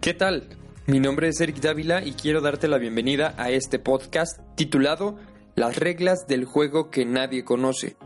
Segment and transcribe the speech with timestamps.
[0.00, 0.48] ¿Qué tal?
[0.86, 5.16] Mi nombre es Eric Dávila y quiero darte la bienvenida a este podcast titulado
[5.56, 7.96] Las reglas del juego que nadie conoce.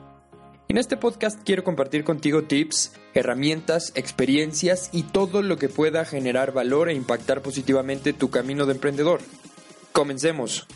[0.69, 6.53] En este podcast quiero compartir contigo tips, herramientas, experiencias y todo lo que pueda generar
[6.53, 9.21] valor e impactar positivamente tu camino de emprendedor.
[9.93, 10.67] Comencemos.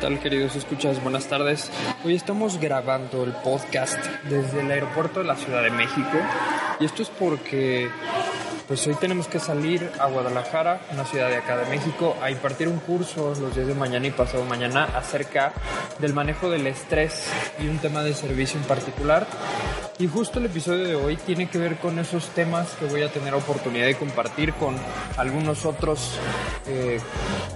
[0.00, 1.02] Tal queridos escuchas?
[1.02, 1.70] Buenas tardes.
[2.04, 6.16] Hoy estamos grabando el podcast desde el aeropuerto de la Ciudad de México
[6.80, 7.90] y esto es porque
[8.66, 12.68] pues hoy tenemos que salir a Guadalajara, una ciudad de acá de México, a impartir
[12.68, 15.52] un curso los días de mañana y pasado mañana acerca
[15.98, 19.26] del manejo del estrés y un tema de servicio en particular.
[20.00, 23.12] Y justo el episodio de hoy tiene que ver con esos temas que voy a
[23.12, 24.74] tener oportunidad de compartir con
[25.18, 26.18] algunos otros
[26.66, 26.98] eh,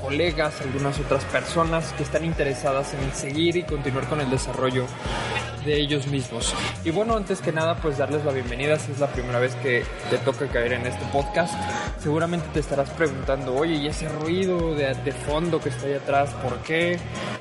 [0.03, 4.85] colegas, algunas otras personas que están interesadas en seguir y continuar con el desarrollo
[5.65, 6.55] de ellos mismos.
[6.85, 9.83] Y bueno, antes que nada, pues darles la bienvenida si es la primera vez que
[10.11, 11.55] te toca caer en este podcast.
[11.99, 16.29] Seguramente te estarás preguntando, oye, ¿y ese ruido de, de fondo que está ahí atrás,
[16.43, 16.99] por qué?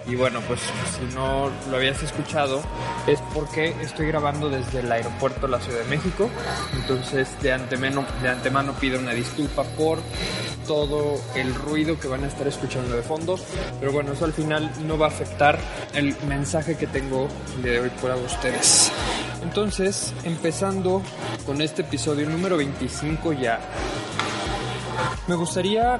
[0.07, 2.61] Y bueno, pues si no lo habías escuchado,
[3.07, 6.29] es porque estoy grabando desde el aeropuerto de la Ciudad de México.
[6.75, 9.99] Entonces, de antemano, de antemano pido una disculpa por
[10.67, 13.37] todo el ruido que van a estar escuchando de fondo.
[13.79, 15.59] Pero bueno, eso al final no va a afectar
[15.93, 18.91] el mensaje que tengo el día de hoy para ustedes.
[19.41, 21.01] Entonces, empezando
[21.45, 23.59] con este episodio número 25 ya,
[25.27, 25.99] me gustaría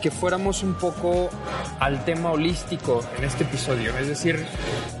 [0.00, 1.30] que fuéramos un poco
[1.78, 3.96] al tema holístico en este episodio.
[3.98, 4.44] Es decir,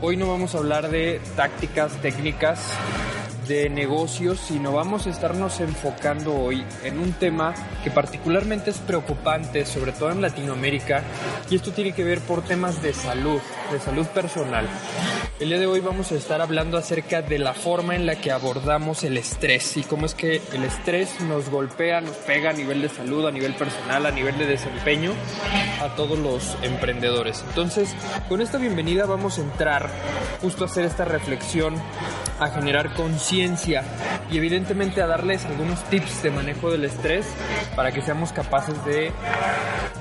[0.00, 2.60] hoy no vamos a hablar de tácticas, técnicas
[3.46, 9.66] de negocios, sino vamos a estarnos enfocando hoy en un tema que particularmente es preocupante,
[9.66, 11.02] sobre todo en Latinoamérica,
[11.50, 13.40] y esto tiene que ver por temas de salud,
[13.72, 14.68] de salud personal.
[15.40, 18.30] El día de hoy vamos a estar hablando acerca de la forma en la que
[18.30, 22.82] abordamos el estrés y cómo es que el estrés nos golpea, nos pega a nivel
[22.82, 25.12] de salud, a nivel personal, a nivel de desempeño
[25.80, 27.42] a todos los emprendedores.
[27.48, 27.94] Entonces,
[28.28, 29.88] con esta bienvenida vamos a entrar
[30.42, 31.74] justo a hacer esta reflexión,
[32.40, 33.82] a generar conciencia
[34.30, 37.26] y evidentemente a darles algunos tips de manejo del estrés
[37.76, 39.12] para que seamos capaces de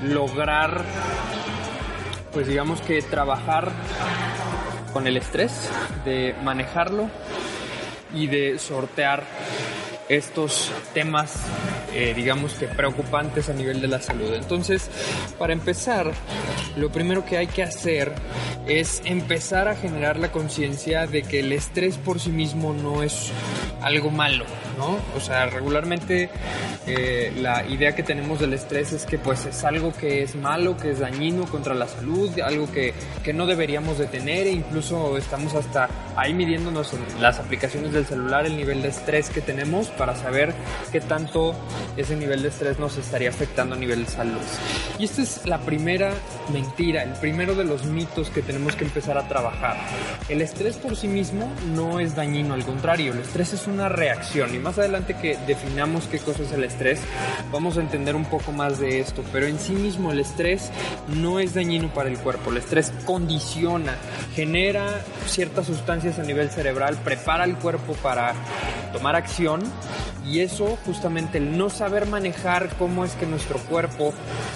[0.03, 0.83] lograr,
[2.31, 3.71] pues digamos que trabajar
[4.93, 5.69] con el estrés,
[6.05, 7.09] de manejarlo
[8.13, 9.23] y de sortear
[10.07, 11.45] estos temas,
[11.93, 14.33] eh, digamos que preocupantes a nivel de la salud.
[14.33, 14.89] Entonces,
[15.37, 16.11] para empezar,
[16.75, 18.13] lo primero que hay que hacer
[18.67, 23.31] es empezar a generar la conciencia de que el estrés por sí mismo no es
[23.81, 24.45] algo malo,
[24.77, 24.97] ¿no?
[25.15, 26.29] O sea, regularmente
[26.87, 30.77] eh, la idea que tenemos del estrés es que pues es algo que es malo,
[30.77, 35.17] que es dañino contra la salud, algo que, que no deberíamos de tener e incluso
[35.17, 39.87] estamos hasta ahí midiéndonos en las aplicaciones del celular el nivel de estrés que tenemos
[39.89, 40.53] para saber
[40.91, 41.53] qué tanto
[41.97, 44.41] ese nivel de estrés nos estaría afectando a nivel de salud.
[44.97, 46.13] Y esta es la primera
[46.51, 49.77] mentira, el primero de los mitos que tenemos que empezar a trabajar.
[50.27, 54.53] El estrés por sí mismo no es dañino, al contrario, el estrés es una reacción
[54.55, 57.01] y más adelante que definamos qué cosa es el estrés,
[57.51, 60.71] vamos a entender un poco más de esto, pero en sí mismo el estrés
[61.07, 63.95] no es dañino para el cuerpo, el estrés condiciona,
[64.33, 68.33] genera ciertas sustancias a nivel cerebral, prepara el cuerpo para
[68.93, 69.61] tomar acción
[70.29, 74.13] y eso justamente el no saber manejar cómo es que nuestro cuerpo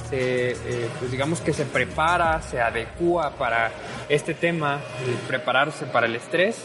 [0.10, 0.56] se, eh,
[1.00, 3.72] pues digamos que se prepara, se adecua para
[4.10, 4.76] este tema,
[5.06, 6.58] de prepararse para el estrés,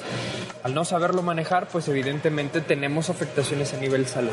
[0.62, 4.32] al no saberlo manejar, pues evidentemente tenemos afectaciones a nivel salud.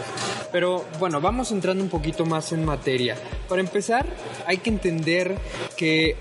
[0.51, 3.16] Pero bueno, vamos entrando un poquito más en materia.
[3.48, 4.06] Para empezar,
[4.45, 5.36] hay que entender
[5.78, 6.18] que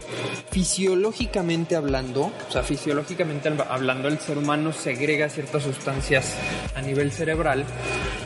[0.50, 6.36] fisiológicamente hablando, o sea, fisiológicamente hablando, el ser humano segrega ciertas sustancias
[6.76, 7.64] a nivel cerebral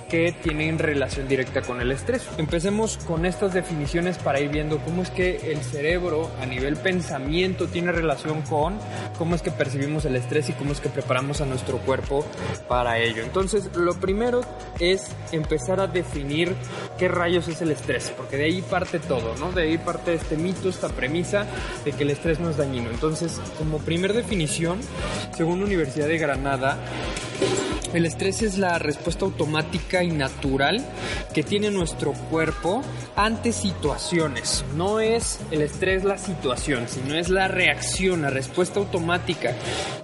[0.08, 2.26] que tienen relación directa con el estrés.
[2.38, 7.68] Empecemos con estas definiciones para ir viendo cómo es que el cerebro a nivel pensamiento
[7.68, 8.78] tiene relación con
[9.16, 12.24] cómo es que percibimos el estrés y cómo es que preparamos a nuestro cuerpo
[12.68, 13.22] para ello.
[13.22, 14.40] Entonces, lo primero
[14.80, 16.54] es empezar a definir
[16.98, 19.52] qué rayos es el estrés, porque de ahí parte todo, ¿no?
[19.52, 21.46] De ahí parte este mito, esta premisa
[21.84, 22.90] de que el estrés no es dañino.
[22.90, 24.80] Entonces, como primer definición,
[25.36, 26.78] según la Universidad de Granada,
[27.94, 30.84] el estrés es la respuesta automática y natural
[31.32, 32.82] que tiene nuestro cuerpo
[33.16, 34.64] ante situaciones.
[34.76, 39.54] No es el estrés la situación, sino es la reacción, la respuesta automática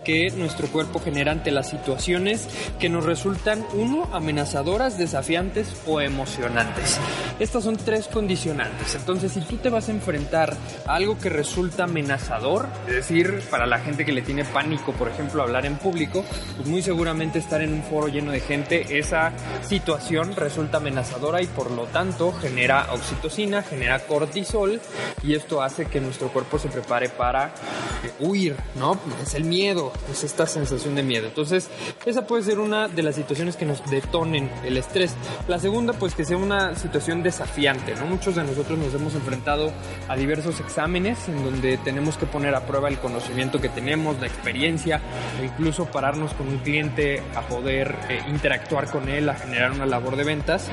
[0.04, 2.48] que nuestro cuerpo genera ante las situaciones
[2.78, 6.98] que nos resultan, uno, amenazadoras, desafiantes o emocionantes.
[7.38, 8.94] Estas son tres condicionantes.
[8.94, 10.54] Entonces, si tú te vas a enfrentar
[10.86, 15.08] a algo que resulta amenazador, es decir, para la gente que le tiene pánico, por
[15.08, 16.24] ejemplo, hablar en público,
[16.56, 19.32] pues muy seguramente estar en un foro lleno de gente, esa
[19.62, 24.80] situación resulta amenazadora y por lo tanto genera oxitocina, genera cortisol
[25.22, 28.98] y esto hace que nuestro cuerpo se prepare para eh, huir, ¿no?
[29.22, 31.26] Es el miedo, es esta sensación de miedo.
[31.26, 31.68] Entonces,
[32.04, 35.14] esa puede ser una de las situaciones que nos detonen el estrés.
[35.48, 38.06] La segunda, pues que sea una situación desafiante, ¿no?
[38.06, 39.72] Muchos de nosotros nos hemos enfrentado
[40.08, 44.26] a diversos exámenes en donde tenemos que poner a prueba el conocimiento que tenemos, la
[44.26, 45.00] experiencia
[45.42, 50.16] incluso pararnos con un cliente a poder eh, interactuar con él, a generar una labor
[50.16, 50.68] de ventas.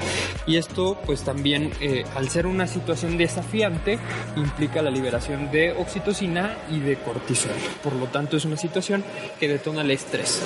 [0.45, 3.99] Y esto pues también eh, al ser una situación desafiante
[4.35, 7.51] implica la liberación de oxitocina y de cortisol.
[7.83, 9.03] Por lo tanto es una situación
[9.39, 10.41] que detona el estrés.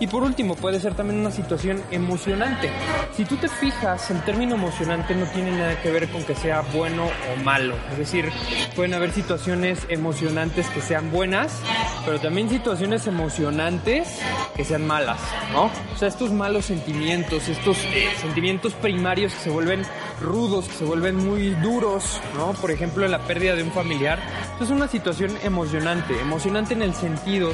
[0.00, 2.70] Y por último puede ser también una situación emocionante.
[3.16, 6.60] Si tú te fijas, el término emocionante no tiene nada que ver con que sea
[6.72, 7.74] bueno o malo.
[7.92, 8.30] Es decir,
[8.76, 11.60] pueden haber situaciones emocionantes que sean buenas,
[12.04, 14.20] pero también situaciones emocionantes
[14.54, 15.20] que sean malas,
[15.52, 15.64] ¿no?
[15.64, 17.76] O sea, estos malos sentimientos, estos
[18.20, 19.82] sentimientos primarios que se vuelven
[20.20, 22.52] rudos, que se vuelven muy duros, ¿no?
[22.52, 24.20] Por ejemplo, en la pérdida de un familiar.
[24.52, 27.52] Esto es una situación emocionante, emocionante en el sentido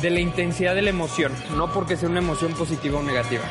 [0.00, 3.44] de la intensidad de la emoción, no porque sea una emoción positiva o negativa.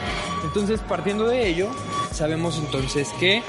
[0.43, 1.69] Entonces, partiendo de ello,
[2.11, 3.43] sabemos entonces que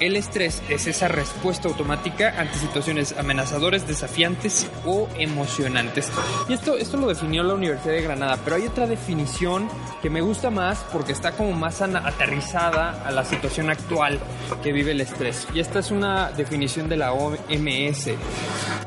[0.00, 6.10] el estrés es esa respuesta automática ante situaciones amenazadoras, desafiantes o emocionantes.
[6.48, 9.68] Y esto, esto lo definió la Universidad de Granada, pero hay otra definición
[10.00, 14.18] que me gusta más porque está como más aterrizada a la situación actual
[14.62, 15.46] que vive el estrés.
[15.54, 18.08] Y esta es una definición de la OMS.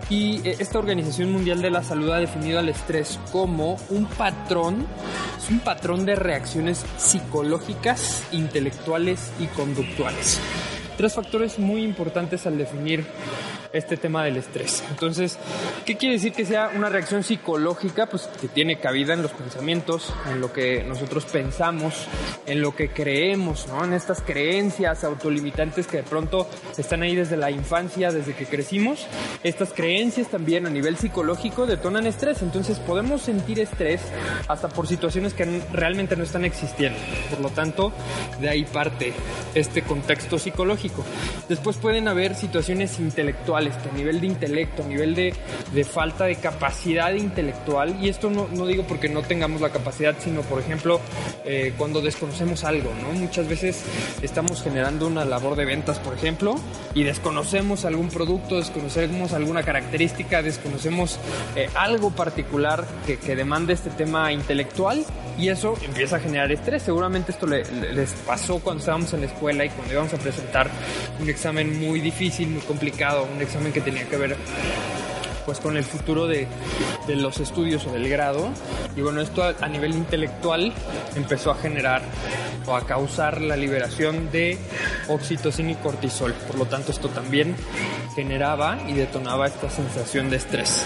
[0.09, 4.87] Y eh, esta Organización Mundial de la Salud ha definido al estrés como un patrón,
[5.37, 10.39] es un patrón de reacciones psicológicas, intelectuales y conductuales
[10.97, 13.05] tres factores muy importantes al definir
[13.73, 14.83] este tema del estrés.
[14.91, 15.39] Entonces,
[15.83, 18.05] ¿qué quiere decir que sea una reacción psicológica?
[18.05, 22.07] Pues que tiene cabida en los pensamientos, en lo que nosotros pensamos,
[22.45, 23.83] en lo que creemos, ¿no?
[23.83, 26.47] En estas creencias autolimitantes que de pronto
[26.77, 29.07] están ahí desde la infancia, desde que crecimos.
[29.43, 32.43] Estas creencias también a nivel psicológico detonan estrés.
[32.43, 34.01] Entonces, podemos sentir estrés
[34.47, 36.99] hasta por situaciones que realmente no están existiendo.
[37.31, 37.91] Por lo tanto,
[38.39, 39.13] de ahí parte
[39.55, 41.03] este contexto psicológico.
[41.49, 45.33] Después pueden haber situaciones intelectuales a nivel de intelecto, nivel de,
[45.73, 50.15] de falta de capacidad intelectual, y esto no, no, digo porque no tengamos la capacidad,
[50.19, 50.99] sino por ejemplo
[51.45, 53.19] eh, cuando desconocemos algo, ¿no?
[53.19, 53.83] Muchas veces
[54.21, 56.55] estamos generando una labor de ventas, por ejemplo,
[56.93, 61.19] y desconocemos algún producto, desconocemos alguna característica, desconocemos
[61.55, 65.05] eh, algo particular que, que demanda este tema intelectual
[65.37, 66.83] y eso empieza a generar estrés.
[66.83, 70.69] Seguramente esto les pasó cuando estábamos en la escuela y cuando íbamos a presentar
[71.19, 74.35] un examen muy difícil, muy complicado, un examen que tenía que ver
[75.45, 76.47] pues con el futuro de,
[77.07, 78.49] los estudios o del grado.
[78.95, 80.73] Y bueno, esto a, a, nivel intelectual
[81.15, 82.01] empezó a generar
[82.65, 84.57] o a causar la liberación de
[85.07, 86.33] oxitocina y cortisol.
[86.33, 87.55] Por lo tanto, esto también
[88.15, 90.85] generaba y detonaba esta sensación de estrés.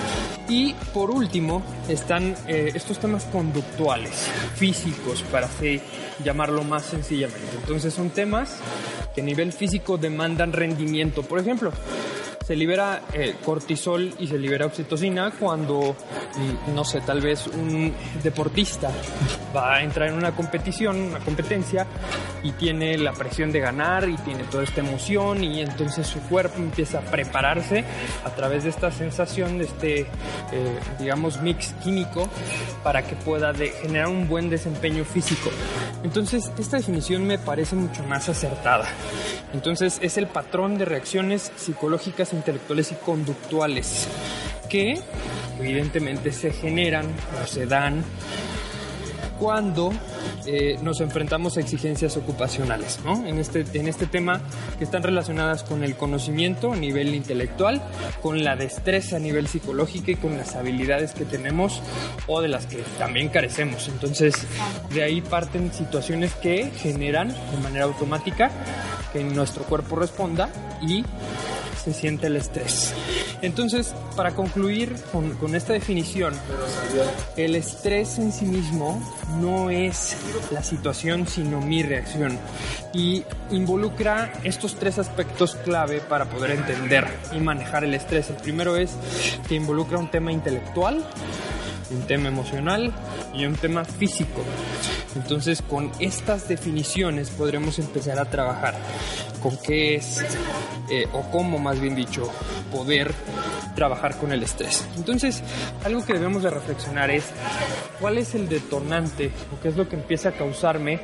[0.50, 5.82] Y por último están eh, estos temas conductuales, físicos, para así
[6.24, 7.58] llamarlo más sencillamente.
[7.60, 8.58] Entonces son temas
[9.14, 11.24] que a nivel físico demandan rendimiento.
[11.24, 11.72] Por ejemplo,
[12.48, 15.98] se libera eh, cortisol y se libera oxitocina cuando,
[16.38, 18.90] mm, no sé, tal vez un deportista
[19.54, 21.86] va a entrar en una competición, una competencia,
[22.44, 26.60] y tiene la presión de ganar y tiene toda esta emoción y entonces su cuerpo
[26.60, 27.84] empieza a prepararse
[28.24, 30.08] a través de esta sensación, de este, eh,
[31.00, 32.30] digamos, mix químico
[32.82, 35.50] para que pueda generar un buen desempeño físico.
[36.08, 38.88] Entonces, esta definición me parece mucho más acertada.
[39.54, 44.08] Entonces, es el patrón de reacciones psicológicas intelectuales y conductuales
[44.70, 45.02] que
[45.60, 47.08] evidentemente se generan
[47.44, 48.06] o se dan
[49.40, 49.92] cuando
[50.46, 53.26] eh, nos enfrentamos a exigencias ocupacionales, ¿no?
[53.26, 54.42] En este, en este tema
[54.78, 57.82] que están relacionadas con el conocimiento a nivel intelectual,
[58.22, 61.82] con la destreza a nivel psicológico y con las habilidades que tenemos
[62.28, 63.88] o de las que también carecemos.
[63.88, 64.36] Entonces,
[64.94, 68.52] de ahí parten situaciones que generan de manera automática
[69.14, 70.50] que nuestro cuerpo responda
[70.82, 71.04] y
[71.88, 72.94] se siente el estrés.
[73.42, 76.34] Entonces, para concluir con, esta definición,
[77.38, 79.02] el estrés en sí mismo
[79.40, 80.18] no es
[80.52, 82.38] la situación, sino mi reacción.
[82.94, 88.30] Y involucra estos tres aspectos clave para poder entender y manejar el estrés.
[88.32, 88.92] El primero es
[89.48, 91.06] que involucra un tema intelectual,
[91.90, 92.92] un tema emocional
[93.34, 94.42] y un tema físico.
[95.16, 98.76] Entonces con estas definiciones podremos empezar a trabajar
[99.38, 100.24] con qué es,
[100.90, 102.32] eh, o cómo más bien dicho,
[102.72, 103.14] poder
[103.76, 104.86] trabajar con el estrés.
[104.96, 105.44] Entonces,
[105.84, 107.26] algo que debemos de reflexionar es
[108.00, 111.00] cuál es el detonante o qué es lo que empieza a causarme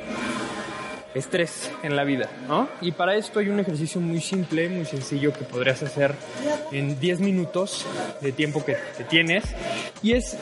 [1.14, 2.68] estrés en la vida, ¿no?
[2.80, 6.14] Y para esto hay un ejercicio muy simple, muy sencillo que podrías hacer
[6.72, 7.86] en 10 minutos
[8.20, 9.44] de tiempo que, que tienes
[10.02, 10.36] y es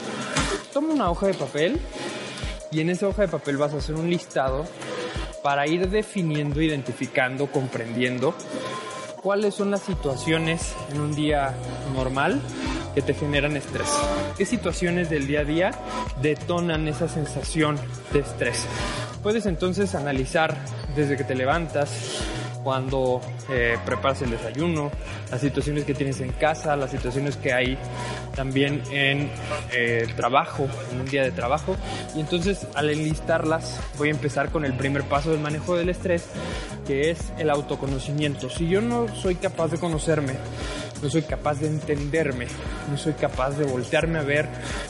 [0.73, 1.79] toma una hoja de papel
[2.71, 4.65] y en esa hoja de papel vas a hacer un listado
[5.43, 8.35] para ir definiendo, identificando, comprendiendo
[9.23, 11.55] cuáles son las situaciones en un día
[11.95, 12.41] normal
[12.95, 13.89] que te generan estrés.
[14.37, 15.71] ¿Qué situaciones del día a día
[16.21, 17.79] detonan esa sensación
[18.13, 18.67] de estrés?
[19.23, 20.57] Puedes entonces analizar
[20.97, 22.23] desde que te levantas,
[22.63, 24.91] cuando eh, preparas el desayuno,
[25.31, 27.79] las situaciones que tienes en casa, las situaciones que hay
[28.35, 29.31] también en
[29.73, 31.77] eh, trabajo, en un día de trabajo.
[32.15, 36.27] Y entonces al enlistarlas voy a empezar con el primer paso del manejo del estrés,
[36.87, 38.49] que es el autoconocimiento.
[38.51, 40.35] Si yo no soy capaz de conocerme,
[41.03, 42.47] no soy capaz de entenderme,
[42.91, 44.49] no soy capaz de voltearme a ver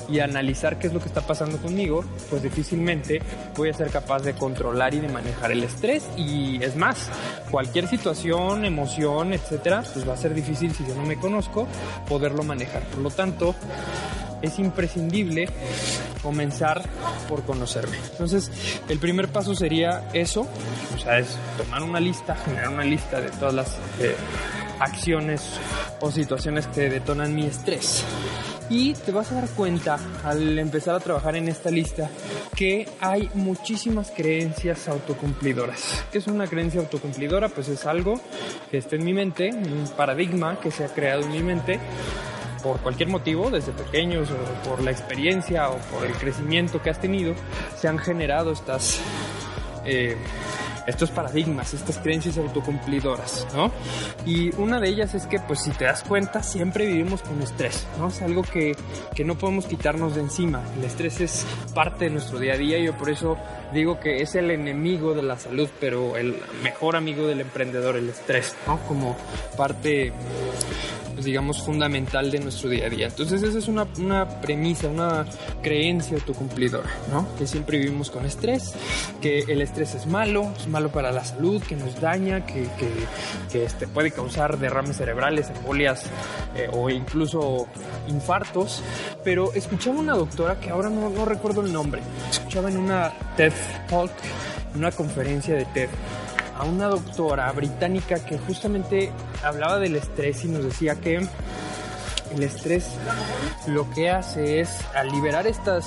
[0.09, 3.23] y analizar qué es lo que está pasando conmigo, pues difícilmente
[3.57, 6.09] voy a ser capaz de controlar y de manejar el estrés.
[6.17, 7.09] Y es más,
[7.51, 11.67] cualquier situación, emoción, etcétera, pues va a ser difícil si yo no me conozco
[12.09, 12.83] poderlo manejar.
[12.85, 13.55] Por lo tanto,
[14.43, 15.49] es imprescindible
[16.23, 16.83] comenzar
[17.29, 17.97] por conocerme.
[18.13, 18.51] Entonces,
[18.89, 20.47] el primer paso sería eso,
[20.95, 23.69] o sea, es tomar una lista, generar una lista de todas las
[24.01, 24.15] eh,
[24.83, 25.61] acciones
[26.01, 28.05] o situaciones que detonan mi estrés.
[28.71, 32.09] Y te vas a dar cuenta al empezar a trabajar en esta lista
[32.57, 36.05] que hay muchísimas creencias autocumplidoras.
[36.11, 37.49] ¿Qué es una creencia autocumplidora?
[37.49, 38.21] Pues es algo
[38.71, 41.79] que está en mi mente, un paradigma que se ha creado en mi mente
[42.63, 47.01] por cualquier motivo, desde pequeños o por la experiencia o por el crecimiento que has
[47.01, 47.35] tenido,
[47.77, 49.01] se han generado estas
[49.85, 50.17] eh,
[50.87, 53.71] estos paradigmas, estas creencias autocumplidoras, ¿no?
[54.27, 57.87] Y una de ellas es que, pues si te das cuenta, siempre vivimos con estrés,
[57.99, 58.09] ¿no?
[58.09, 58.77] Es algo que,
[59.15, 60.63] que no podemos quitarnos de encima.
[60.77, 63.37] El estrés es parte de nuestro día a día y yo por eso
[63.73, 68.09] digo que es el enemigo de la salud, pero el mejor amigo del emprendedor, el
[68.09, 68.79] estrés, ¿no?
[68.89, 69.17] Como
[69.57, 70.13] parte
[71.23, 73.07] pues, digamos, fundamental de nuestro día a día.
[73.07, 75.25] Entonces esa es una, una premisa, una
[75.63, 77.29] creencia autocumplidora, ¿no?
[77.39, 78.75] Que siempre vivimos con estrés,
[79.21, 82.91] que el estrés es malo, es malo para la salud, que nos daña, que, que,
[83.53, 86.07] que este, puede causar derrames cerebrales, embolias
[86.57, 87.69] eh, o incluso
[88.09, 88.83] infartos.
[89.23, 92.03] Pero escuchaba una doctora que ahora no, no recuerdo el nombre,
[92.33, 93.53] escuchaba en una TED
[93.89, 94.11] Talk,
[94.73, 95.89] en una conferencia de TED,
[96.63, 99.11] a una doctora británica que justamente
[99.43, 101.27] hablaba del estrés y nos decía que
[102.35, 102.87] el estrés
[103.67, 105.87] lo que hace es, al liberar estas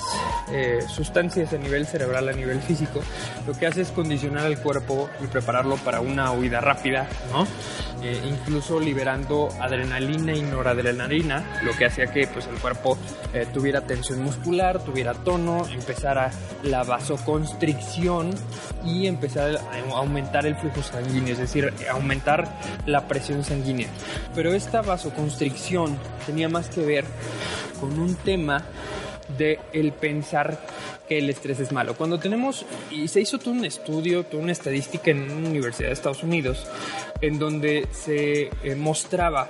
[0.51, 3.01] eh, sustancias a nivel cerebral, a nivel físico,
[3.45, 7.45] lo que hace es condicionar al cuerpo y prepararlo para una huida rápida, ¿no?
[8.01, 12.97] Eh, incluso liberando adrenalina y noradrenalina, lo que hacía que pues, el cuerpo
[13.33, 16.29] eh, tuviera tensión muscular, tuviera tono, empezara
[16.63, 18.31] la vasoconstricción
[18.83, 22.47] y empezara a aumentar el flujo sanguíneo, es decir, aumentar
[22.85, 23.87] la presión sanguínea.
[24.35, 25.97] Pero esta vasoconstricción
[26.35, 27.05] tenía más que ver
[27.79, 28.61] con un tema
[29.37, 30.59] de el pensar
[31.07, 31.95] que el estrés es malo.
[31.95, 35.93] Cuando tenemos, y se hizo todo un estudio, toda una estadística en una universidad de
[35.93, 36.67] Estados Unidos,
[37.21, 39.47] en donde se eh, mostraba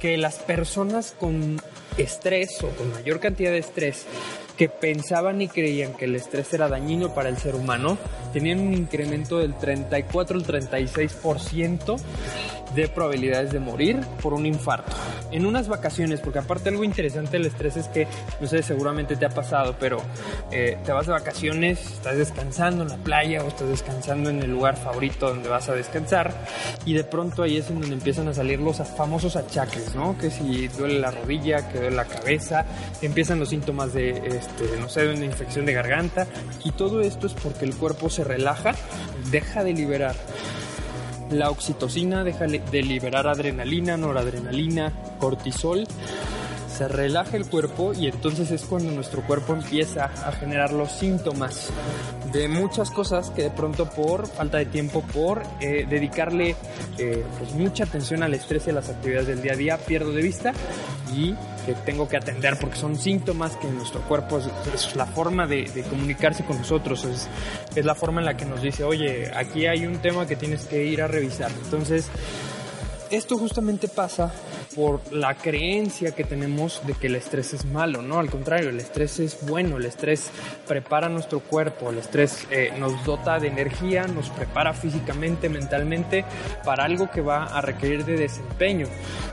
[0.00, 1.62] que las personas con
[1.98, 4.04] estrés o con mayor cantidad de estrés
[4.56, 7.96] que pensaban y creían que el estrés era dañino para el ser humano
[8.32, 11.96] tenían un incremento del 34 al 36%
[12.74, 14.92] de probabilidades de morir por un infarto.
[15.30, 18.06] En unas vacaciones, porque aparte algo interesante del estrés es que,
[18.40, 19.98] no sé, seguramente te ha pasado, pero
[20.50, 24.50] eh, te vas de vacaciones, estás descansando en la playa o estás descansando en el
[24.50, 26.34] lugar favorito donde vas a descansar
[26.84, 30.16] y de pronto ahí es en donde empiezan a salir los famosos achaques, ¿no?
[30.18, 32.64] Que si duele la rodilla, que duele la cabeza,
[33.02, 36.26] empiezan los síntomas de, este, no sé, de una infección de garganta
[36.64, 38.74] y todo esto es porque el cuerpo se relaja,
[39.30, 40.14] deja de liberar
[41.38, 45.86] la oxitocina, deja de liberar adrenalina, noradrenalina, cortisol,
[46.74, 51.70] se relaja el cuerpo y entonces es cuando nuestro cuerpo empieza a generar los síntomas
[52.32, 56.56] de muchas cosas que de pronto por falta de tiempo, por eh, dedicarle
[56.98, 60.12] eh, pues mucha atención al estrés y a las actividades del día a día, pierdo
[60.12, 60.52] de vista
[61.14, 64.40] y que tengo que atender porque son síntomas que nuestro cuerpo
[64.74, 67.28] es, la forma de, comunicarse con nosotros, es,
[67.76, 70.64] es la forma en la que nos dice, oye, aquí hay un tema que tienes
[70.64, 71.52] que ir a revisar.
[71.64, 72.08] Entonces,
[73.10, 74.32] esto justamente pasa
[74.74, 78.18] por la creencia que tenemos de que el estrés es malo, ¿no?
[78.18, 80.30] Al contrario, el estrés es bueno, el estrés
[80.66, 86.24] prepara nuestro cuerpo, el estrés eh, nos dota de energía, nos prepara físicamente, mentalmente
[86.64, 88.86] para algo que va a requerir de desempeño.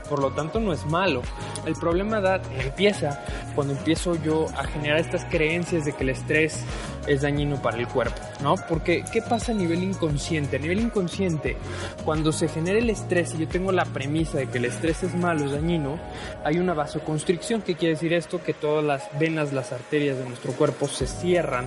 [0.08, 1.22] Por lo tanto, no es malo.
[1.66, 6.64] El problema da, empieza cuando empiezo yo a generar estas creencias de que el estrés
[7.06, 8.54] es dañino para el cuerpo, ¿no?
[8.68, 10.56] Porque, ¿qué pasa a nivel inconsciente?
[10.56, 11.56] A nivel inconsciente,
[12.04, 15.14] cuando se genera el estrés y yo tengo la premisa de que el estrés es
[15.14, 15.98] malo, es dañino,
[16.44, 17.62] hay una vasoconstricción.
[17.62, 18.42] ¿Qué quiere decir esto?
[18.42, 21.66] Que todas las venas, las arterias de nuestro cuerpo se cierran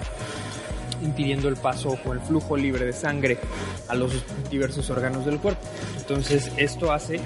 [1.06, 3.38] impidiendo el paso o el flujo libre de sangre
[3.88, 4.12] a los
[4.50, 5.62] diversos órganos del cuerpo.
[5.98, 7.20] Entonces esto hace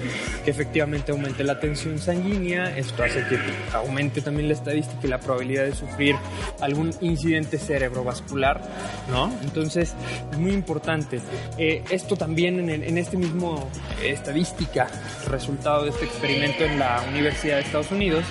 [0.44, 3.38] que efectivamente aumente la tensión sanguínea, esto hace que
[3.74, 6.16] aumente también la estadística y la probabilidad de sufrir
[6.60, 8.62] algún incidente cerebrovascular,
[9.10, 9.30] ¿no?
[9.42, 9.94] Entonces
[10.32, 11.20] es muy importante.
[11.58, 13.68] Eh, esto también en, en este mismo
[14.02, 14.88] eh, estadística,
[15.28, 18.24] resultado de este experimento en la Universidad de Estados Unidos,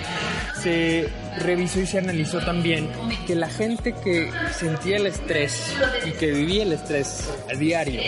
[0.62, 2.88] se revisó y se analizó también
[3.26, 5.74] que la gente que sentía el estrés
[6.04, 8.00] y que vivía el estrés a diario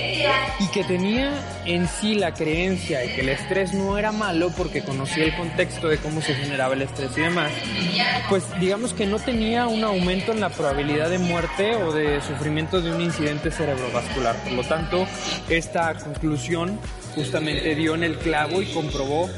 [0.61, 1.33] y que tenía
[1.65, 5.89] en sí la creencia de que el estrés no era malo porque conocía el contexto
[5.89, 7.53] de cómo se generaba el estrés y demás,
[8.29, 12.81] pues digamos que no tenía un aumento en la probabilidad de muerte o de sufrimiento
[12.81, 14.37] de un incidente cerebrovascular.
[14.45, 15.07] Por lo tanto,
[15.49, 16.79] esta conclusión
[17.15, 19.29] justamente dio en el clavo y comprobó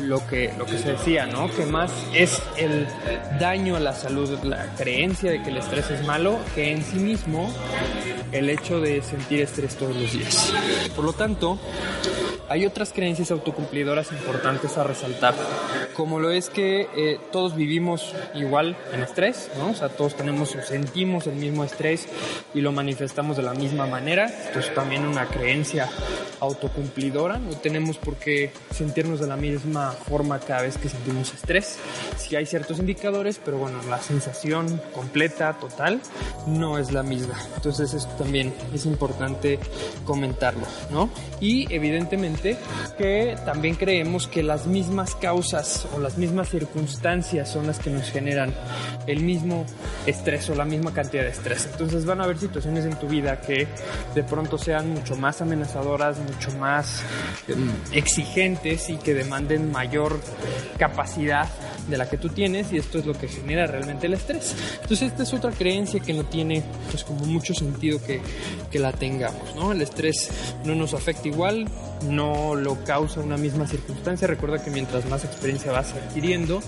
[0.00, 1.50] lo que, lo que se decía, ¿no?
[1.54, 2.86] Que más es el
[3.38, 6.96] daño a la salud, la creencia de que el estrés es malo, que en sí
[6.96, 7.52] mismo
[8.32, 10.52] el hecho de sentir estrés todos los días.
[10.94, 11.58] Por lo tanto,
[12.48, 15.34] hay otras creencias autocumplidoras importantes a resaltar,
[15.94, 19.70] como lo es que eh, todos vivimos igual en estrés, ¿no?
[19.70, 22.08] O sea, todos tenemos o sentimos el mismo estrés
[22.52, 24.26] y lo manifestamos de la misma manera.
[24.26, 25.88] Esto es también una creencia
[26.40, 31.78] autocumplidora, no tenemos por qué sentirnos de la misma forma cada vez que sentimos estrés.
[32.16, 36.00] Sí hay ciertos indicadores, pero bueno, la sensación completa, total,
[36.46, 37.34] no es la misma.
[37.56, 39.58] Entonces esto también es importante
[40.04, 41.10] comentarlo, ¿no?
[41.40, 42.58] Y evidentemente
[42.98, 48.10] que también creemos que las mismas causas o las mismas circunstancias son las que nos
[48.10, 48.54] generan
[49.06, 49.64] el mismo
[50.06, 51.68] estrés o la misma cantidad de estrés.
[51.70, 53.66] Entonces van a haber situaciones en tu vida que
[54.14, 57.02] de pronto sean mucho más amenazadoras, mucho más
[57.48, 60.20] em, exigentes y que demanden mayor
[60.78, 61.48] capacidad
[61.88, 64.54] de la que tú tienes y esto es lo que genera realmente el estrés.
[64.82, 68.20] Entonces esta es otra creencia que no tiene pues como mucho sentido que,
[68.70, 69.72] que la tengamos, ¿no?
[69.72, 70.30] El estrés
[70.64, 71.66] no nos afecta igual,
[72.08, 74.26] no lo causa una misma circunstancia.
[74.26, 76.60] Recuerda que mientras más experiencia vas adquiriendo,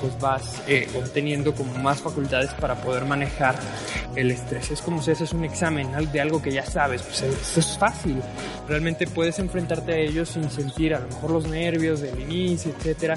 [0.00, 3.56] pues vas eh, obteniendo como más facultades para poder manejar
[4.16, 4.70] el estrés.
[4.70, 8.20] Es como si haces un examen de algo que ya sabes, pues eso es fácil.
[8.68, 13.16] Realmente puedes enfrentarte a ello sin sentir a lo mejor los nervios del inicio, etcétera,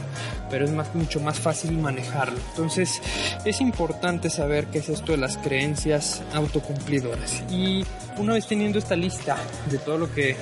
[0.49, 2.39] pero es mucho más fácil manejarlo.
[2.51, 3.01] Entonces,
[3.45, 7.43] es importante saber qué es esto de las creencias autocumplidoras.
[7.49, 7.85] Y
[8.17, 9.37] una vez teniendo esta lista
[9.69, 10.35] de todo lo que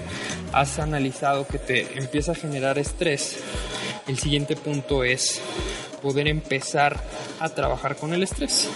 [0.53, 3.37] has analizado que te empieza a generar estrés,
[4.07, 5.41] el siguiente punto es
[6.01, 6.99] poder empezar
[7.39, 8.69] a trabajar con el estrés.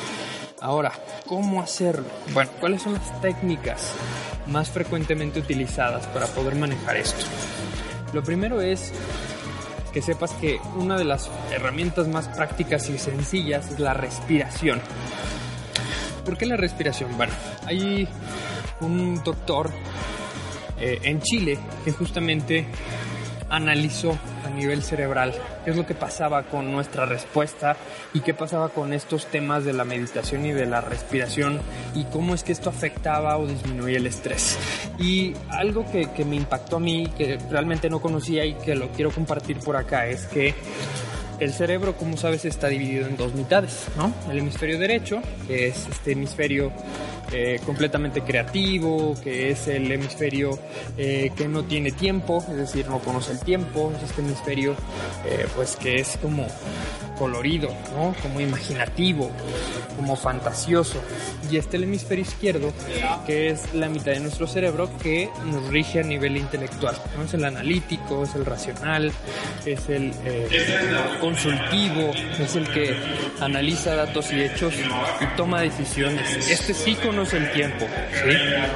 [0.62, 0.92] Ahora,
[1.26, 2.06] ¿cómo hacerlo?
[2.34, 3.94] Bueno, ¿cuáles son las técnicas
[4.48, 7.26] más frecuentemente utilizadas para poder manejar esto?
[8.14, 8.92] Lo primero es
[9.94, 14.82] que sepas que una de las herramientas más prácticas y sencillas es la respiración.
[16.26, 17.16] ¿Por qué la respiración?
[17.16, 17.34] Bueno,
[17.66, 18.08] hay
[18.82, 19.72] un doctor
[20.80, 22.66] eh, en Chile que justamente
[23.50, 25.34] analizó a nivel cerebral
[25.66, 27.76] qué es lo que pasaba con nuestra respuesta
[28.14, 31.60] y qué pasaba con estos temas de la meditación y de la respiración
[31.96, 34.58] y cómo es que esto afectaba o disminuía el estrés.
[35.00, 38.90] Y algo que, que me impactó a mí, que realmente no conocía y que lo
[38.90, 40.54] quiero compartir por acá, es que
[41.40, 44.14] el cerebro, como sabes, está dividido en dos mitades, ¿no?
[44.30, 46.72] El hemisferio derecho, que es este hemisferio
[47.32, 50.58] eh, completamente creativo, que es el hemisferio
[50.98, 54.74] eh, que no tiene tiempo, es decir, no conoce el tiempo, es este hemisferio
[55.26, 56.48] eh, pues que es como
[57.20, 58.16] colorido, ¿no?
[58.24, 59.30] Como imaginativo,
[59.98, 61.00] como fantasioso.
[61.52, 62.74] Y este el hemisferio izquierdo,
[63.28, 66.96] que es la mitad de nuestro cerebro que nos rige a nivel intelectual.
[67.24, 69.12] Es el analítico, es el racional,
[69.66, 70.48] es el eh,
[71.20, 72.96] consultivo, es el que
[73.42, 76.50] analiza datos y hechos y toma decisiones.
[76.50, 77.86] Este sí conoce el tiempo.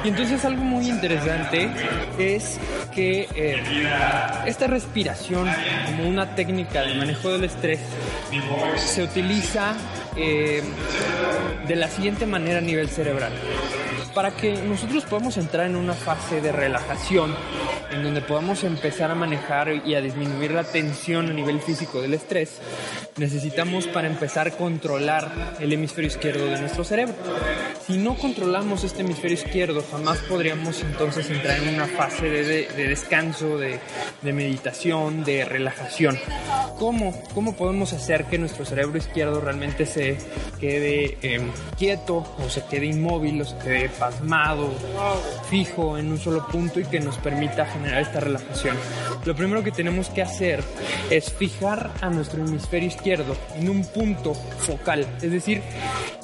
[0.04, 1.70] Y entonces algo muy interesante
[2.18, 2.58] es
[2.94, 3.62] que eh,
[4.46, 5.48] esta respiración
[5.86, 7.80] como una técnica de manejo del estrés
[8.76, 9.74] se utiliza
[10.16, 10.62] eh,
[11.66, 13.32] de la siguiente manera a nivel cerebral.
[14.14, 17.34] Para que nosotros podamos entrar en una fase de relajación,
[17.90, 22.14] en donde podamos empezar a manejar y a disminuir la tensión a nivel físico del
[22.14, 22.60] estrés,
[23.16, 27.14] necesitamos para empezar controlar el hemisferio izquierdo de nuestro cerebro.
[27.86, 32.68] Si no controlamos este hemisferio izquierdo, jamás podríamos entonces entrar en una fase de, de,
[32.68, 33.80] de descanso, de,
[34.22, 36.18] de, meditación, de relajación.
[36.78, 37.22] ¿Cómo?
[37.34, 40.18] ¿Cómo podemos hacer que nuestro cerebro izquierdo realmente se
[40.60, 41.40] quede eh,
[41.78, 44.70] quieto o se quede inmóvil o se quede pasmado,
[45.48, 48.76] fijo en un solo punto y que nos permita generar esta relajación?
[49.24, 50.62] Lo primero que tenemos que hacer
[51.08, 55.62] es fijar a nuestro hemisferio izquierdo en un punto focal, es decir,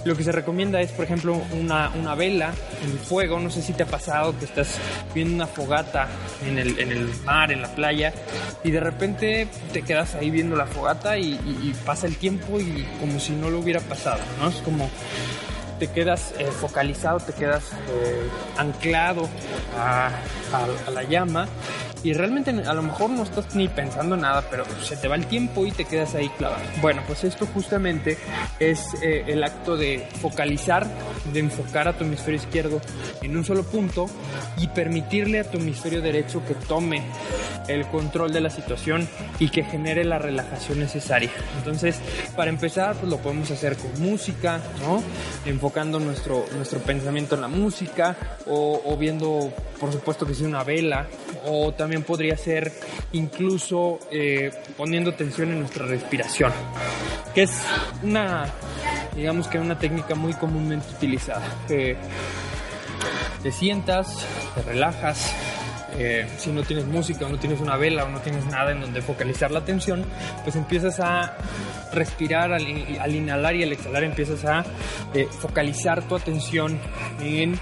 [0.04, 3.38] lo que se recomienda es, por ejemplo, una, una vela en fuego.
[3.38, 4.78] No sé si te ha pasado que estás
[5.14, 6.08] viendo una fogata
[6.46, 8.12] en el, en el mar, en la playa,
[8.64, 12.58] y de repente te quedas ahí viendo la fogata y, y, y pasa el tiempo
[12.58, 14.48] y como si no lo hubiera pasado, ¿no?
[14.48, 14.88] Es como
[15.80, 19.26] te quedas eh, focalizado, te quedas eh, anclado
[19.78, 20.10] a,
[20.92, 21.48] la llama
[22.02, 25.26] y realmente a lo mejor no estás ni pensando nada, pero se te va el
[25.26, 26.62] tiempo y te quedas ahí clavado.
[26.80, 28.16] Bueno, pues esto justamente
[28.58, 30.86] es eh, el acto de focalizar,
[31.32, 32.80] de enfocar a tu hemisferio izquierdo
[33.22, 34.06] en un solo punto
[34.56, 37.02] y permitirle a tu hemisferio derecho que tome
[37.68, 39.08] el control de la situación
[39.38, 41.30] y que genere la relajación necesaria.
[41.58, 41.98] Entonces,
[42.34, 45.02] para empezar, pues lo podemos hacer con música, ¿no?
[45.44, 50.64] Enfocando nuestro, nuestro pensamiento en la música o, o viendo, por supuesto que sí, una
[50.64, 51.06] vela
[51.46, 52.72] o también podría ser
[53.12, 56.52] incluso eh, poniendo tensión en nuestra respiración,
[57.34, 57.62] que es
[58.02, 58.46] una,
[59.14, 61.46] digamos que una técnica muy comúnmente utilizada.
[61.68, 61.96] Eh,
[63.42, 65.34] te sientas, te relajas,
[65.98, 68.80] eh, si no tienes música o no tienes una vela o no tienes nada en
[68.80, 70.04] donde focalizar la atención,
[70.44, 71.36] pues empiezas a
[71.92, 72.66] respirar al,
[73.00, 74.64] al inhalar y al exhalar empiezas a
[75.14, 76.78] eh, focalizar tu atención
[77.20, 77.58] en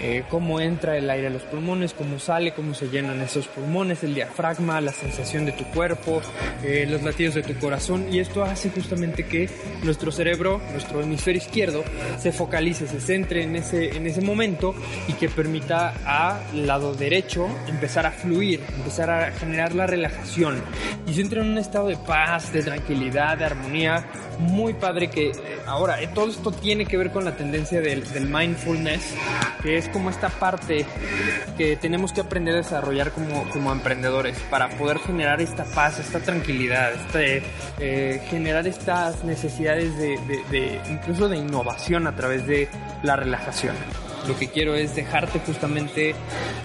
[0.00, 4.02] eh, cómo entra el aire a los pulmones, cómo sale, cómo se llenan esos pulmones,
[4.04, 6.22] el diafragma, la sensación de tu cuerpo,
[6.62, 8.12] eh, los latidos de tu corazón.
[8.12, 9.48] Y esto hace justamente que
[9.82, 11.84] nuestro cerebro, nuestro hemisferio izquierdo,
[12.18, 14.74] se focalice, se centre en ese, en ese momento
[15.08, 20.62] y que permita al lado derecho empezar a fluir, empezar a generar la relajación.
[21.06, 24.06] Y se entra en un estado de paz, de tranquilidad, de armonía.
[24.38, 25.32] Muy padre que
[25.66, 29.14] ahora eh, todo esto tiene que ver con la tendencia del, del, mindfulness,
[29.62, 30.86] que es como esta parte
[31.56, 36.20] que tenemos que aprender a desarrollar como, como emprendedores para poder generar esta paz, esta
[36.20, 37.42] tranquilidad, este,
[37.78, 42.68] eh, generar estas necesidades de, incluso de innovación a través de
[43.02, 43.74] la relajación
[44.26, 46.14] lo que quiero es dejarte justamente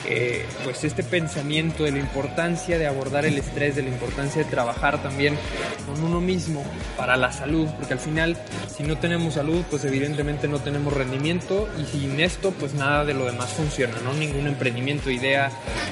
[0.06, 4.50] eh, pues este pensamiento de la importancia de abordar el estrés, de la importancia de
[4.50, 5.38] trabajar también
[5.86, 6.64] con uno mismo
[6.98, 8.38] para la salud, porque al final
[8.68, 13.14] si no tenemos salud pues evidentemente no tenemos rendimiento y sin esto pues nada de
[13.14, 14.14] lo demás funciona, ¿no?
[14.14, 15.52] Ningún emprendimiento, idea,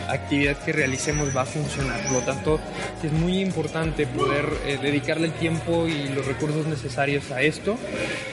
[0.10, 2.60] actividad que realicemos va a funcionar, por lo tanto
[3.04, 7.78] es muy importante poder eh, dedicarle el tiempo y los recursos necesarios a esto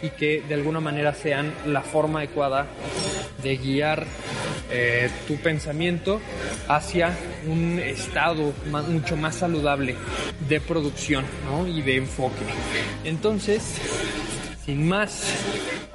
[0.02, 2.66] y que de alguna manera sean la forma adecuada
[3.42, 4.06] de guiar
[4.70, 6.20] eh, tu pensamiento
[6.68, 8.52] hacia un estado
[8.88, 9.94] mucho más saludable
[10.48, 11.66] de producción ¿no?
[11.66, 12.44] y de enfoque.
[13.04, 13.62] Entonces,
[14.64, 15.22] sin más,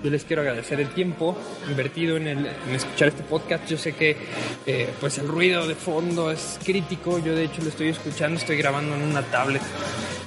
[0.03, 1.38] yo les quiero agradecer el tiempo
[1.69, 3.67] invertido en, el, escuchar este podcast.
[3.69, 4.17] Yo sé que
[4.65, 7.19] eh, pues el ruido de fondo es crítico.
[7.19, 9.62] Yo de hecho lo estoy escuchando, estoy grabando en una tablet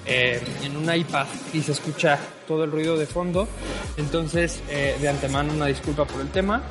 [0.06, 3.48] eh, en un iPad y se escucha todo el ruido de fondo.
[3.96, 6.62] Entonces, eh, de antemano, una disculpa por el tema.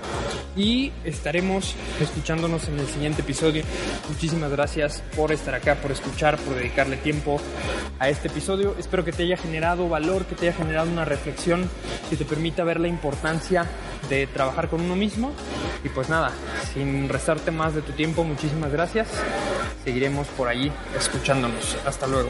[0.56, 3.64] Y estaremos escuchándonos en el siguiente episodio.
[4.08, 7.42] Muchísimas gracias por estar acá, por escuchar, por dedicarle tiempo
[8.00, 8.76] a este episodio.
[8.80, 11.70] Espero que te haya generado valor, que te haya generado una reflexión
[12.10, 13.66] que te permita ver la importancia
[14.10, 15.34] de trabajar con uno mismo.
[15.84, 16.32] Y pues nada,
[16.74, 19.10] sin restarte más de tu tiempo, muchísimas gracias.
[19.84, 21.78] Seguiremos por allí escuchándonos.
[21.86, 22.30] Hasta luego.